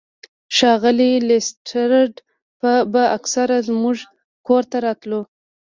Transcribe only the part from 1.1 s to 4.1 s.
لیسټرډ به اکثر زموږ